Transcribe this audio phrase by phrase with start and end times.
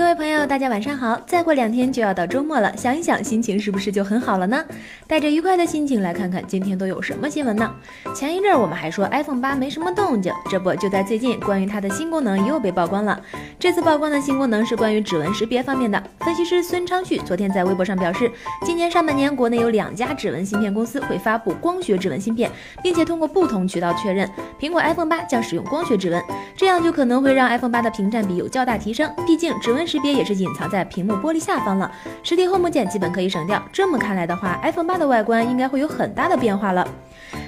[0.00, 1.20] 各位朋友，大家晚上好！
[1.26, 4.64] 再过两天就要到周末了，想一想，心情是不是就很好了呢？
[5.06, 7.70] 带着愉快的心情来看看今天都有什么新闻呢？
[8.14, 13.20] 前一阵我们还说 iPhone 八没什么动静，这不就在最近，关于它的新功能又被曝光了。
[13.58, 16.02] 这次曝光的新功能是关于指纹识别方面的。
[16.20, 18.32] 分析师孙昌旭昨天在微博上表示，
[18.64, 22.50] 今年上半年国内有两家指纹芯片公司会发布光学指纹芯片，
[22.82, 24.26] 并且通过不同渠道确认，
[24.58, 26.24] 苹果 iPhone 八将使用光学指纹，
[26.56, 29.14] 这样就可能会让 iPhone 八的屏占比有较大提升。
[29.26, 31.90] 毕竟指纹识别也是隐藏在屏幕玻璃下方了，
[32.22, 33.60] 实体 Home 键基本可以省掉。
[33.72, 36.86] 这么看来的话，iPhone 八的外观应该会有很大的变化了。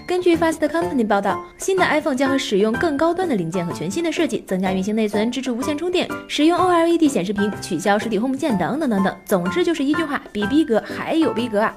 [0.05, 9.17] 根据 Fast Company 报道，新的 iPhone 将会使用更高端的零件和全新的设计，增加运行内存，支持无线充电，使用 OLED 显示屏，取消实体 Home 键等等等等。
[9.25, 11.77] 总之就是一句话，比逼格还有逼格啊！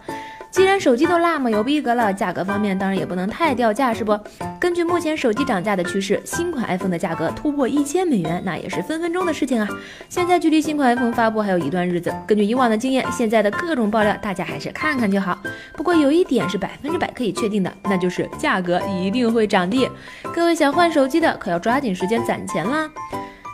[0.55, 4.17] 既然手机都那么有逼格了，价格方面当然也不能太掉价，是不？
[4.57, 9.67] 根据目前手机涨价的趋势，新款 iPhone 的价格突破一千美元，那也是分分钟的事情啊！
[10.07, 15.37] 现在距离新款 iPhone 发布还有一段日子，根据以往的经验，现在的各种爆料，大家还是看看就好。
[15.73, 19.91] 不过有一点是百分之百可以确定的，那就是价格一定会涨的。
[20.34, 22.90] 各位想换手机的，可要抓紧时间攒钱啦！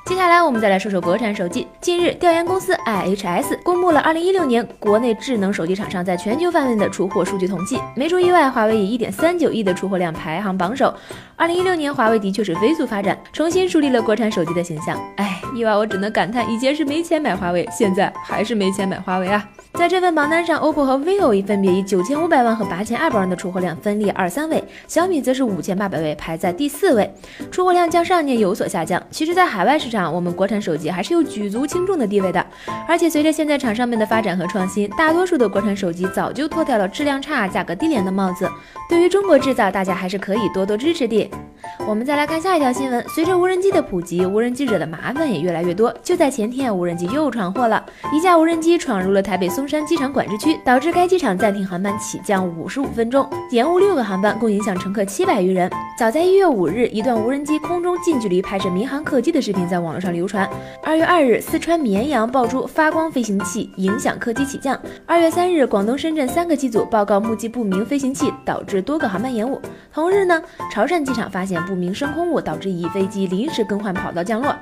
[0.05, 1.67] 接下来我们再来说说国产手机。
[1.79, 7.79] 近日，调研公司 IHS 公布了2016年国内智能手机厂商在全球范围的出货数据统计。
[7.95, 10.93] 没出意外，华为以1.39亿的出货量排行榜首。
[11.37, 14.99] 2016年，华为的确是飞速发展，重新树立了国产手机的形象。
[15.17, 19.47] 哎，意外我只能感叹，以前是没钱买华为，现在还是没钱买华为啊。
[19.73, 27.11] 在这份榜单上，OPPO 和 vivo 分别以九千五百万和八千二百万的出货量分列二三位，小米则是五千八百位排在第四位。
[27.49, 29.01] 出货量较上年有所下降。
[29.09, 32.45] 其实，在海外市场，我们国产手机还是有举足轻重的地位的。
[32.87, 38.47] 而且，随着现在厂商们的发展和创新，大多数的国产手机早就脱掉了质量差、价格低廉的帽子。
[38.87, 41.31] 对于中国制造，大家还是可以多多支持的。
[41.87, 45.93] 我们再来看下一条新闻，随着无人机的普及，无人机惹的麻烦也越来越多。
[46.01, 55.69] 就在前天，无人机又闯祸了，一架无人机闯入了台北松山机场管制区，导致该机场暂停航班起降五十五分钟，延误六个航班，共影响乘客七百余人。
[55.97, 60.49] 早在一月五日，一段无人机空中近距离拍摄民航客机的视频在网络上流传。
[60.83, 64.79] 二月二日，四川绵阳爆出发光飞行器影响客机起降。
[65.05, 69.59] 二月三日，广东深圳三个机组报告目击不明飞行器，导致多个航班延误。
[69.93, 70.41] 同日呢，
[70.71, 74.53] 潮汕机场发现不明升空物，导致一飞机临时更换跑道降落。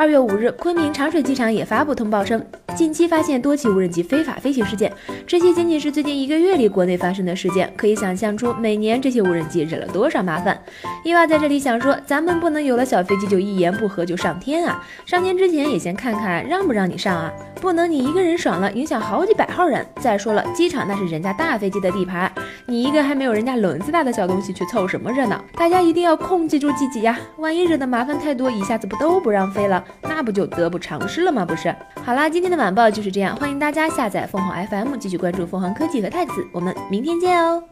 [0.00, 2.42] 二月五日，昆明长水机场也发布通报称，
[2.74, 4.90] 近期发现多起无人机非法飞行事件。
[5.26, 10.58] 这些仅仅是最近一个月里国内发生的事件，可以想象出每年这些无人机惹了多少麻烦。
[11.04, 14.82] 伊娃在这里想说，咱们不能有了小飞机就一言不合就上天啊！
[15.04, 17.30] 上天之前也先看看让不让你上啊！
[17.60, 19.86] 不能你一个人爽了，影响好几百号人。
[20.00, 22.32] 再说了，机场那是人家大飞机的地盘，
[22.64, 25.44] 你一个还没有人家轮子大的小东西去凑什么热闹？
[25.56, 27.18] 大家一定要控制住自己呀！
[27.36, 29.84] 万一惹的麻烦太多，一下子不都不让飞了？
[30.02, 31.44] 那不就得不偿失了吗？
[31.44, 31.74] 不是。
[32.04, 37.62] 好啦，今天的晚报就是这样，欢迎大家下载凤凰 FM，继续关注凤凰科技和太子，我们明天见哦。